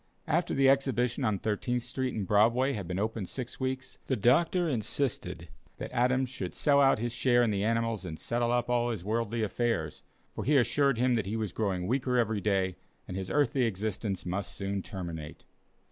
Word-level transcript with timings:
After 0.25 0.55
the 0.55 0.67
exhibition 0.67 1.23
on 1.23 1.37
Thirteenth 1.37 1.83
Street 1.83 2.15
and 2.15 2.25
Broadway 2.25 2.73
had 2.73 2.87
been 2.87 2.97
open 2.97 3.27
six 3.27 3.59
weeks, 3.59 3.99
the 4.07 4.15
doctor 4.15 4.67
insisted 4.67 5.47
that 5.77 5.91
Adams 5.95 6.27
should 6.27 6.55
sell 6.55 6.81
out 6.81 6.97
his 6.97 7.13
share 7.13 7.43
in 7.43 7.51
the 7.51 7.63
animals 7.63 8.03
and 8.03 8.19
settle 8.19 8.51
up 8.51 8.67
all 8.67 8.89
his 8.89 9.03
worldly 9.03 9.43
affairs, 9.43 10.01
for 10.33 10.43
he 10.43 10.57
assured 10.57 10.97
him 10.97 11.13
that 11.13 11.27
he 11.27 11.35
was 11.37 11.53
growing 11.53 11.85
weaker 11.85 12.17
every 12.17 12.41
day, 12.41 12.77
and 13.07 13.15
his 13.15 13.29
earthly 13.29 13.65
existence 13.65 14.25
must 14.25 14.55
soon 14.55 14.81
terminate. 14.81 15.43